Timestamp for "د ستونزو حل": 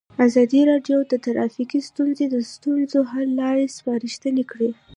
2.29-3.29